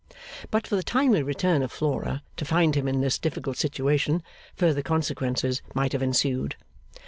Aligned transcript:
But 0.49 0.65
for 0.65 0.75
the 0.75 0.81
timely 0.81 1.21
return 1.21 1.61
of 1.61 1.71
Flora, 1.71 2.23
to 2.37 2.43
find 2.43 2.73
him 2.73 2.87
in 2.87 3.01
this 3.01 3.19
difficult 3.19 3.57
situation, 3.57 4.23
further 4.55 4.81
consequences 4.81 5.61
might 5.75 5.91
have 5.93 6.01
ensued. 6.01 6.55